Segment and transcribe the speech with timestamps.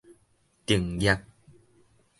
[0.65, 1.17] 定業